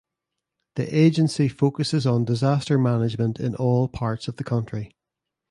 The 0.77 0.97
agency 0.97 1.47
focuses 1.47 2.07
on 2.07 2.25
disaster 2.25 2.79
management 2.79 3.39
in 3.39 3.53
all 3.53 3.87
parts 3.87 4.27
of 4.27 4.37
the 4.37 4.43
country. 4.43 4.95